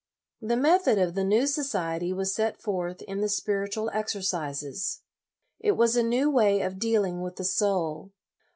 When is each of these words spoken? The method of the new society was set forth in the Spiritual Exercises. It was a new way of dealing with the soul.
The 0.41 0.57
method 0.57 0.97
of 0.97 1.13
the 1.13 1.23
new 1.23 1.45
society 1.45 2.11
was 2.11 2.33
set 2.33 2.59
forth 2.59 3.03
in 3.03 3.21
the 3.21 3.29
Spiritual 3.29 3.91
Exercises. 3.93 5.01
It 5.59 5.73
was 5.73 5.95
a 5.95 6.01
new 6.01 6.27
way 6.27 6.61
of 6.61 6.79
dealing 6.79 7.21
with 7.21 7.35
the 7.35 7.43
soul. 7.45 8.11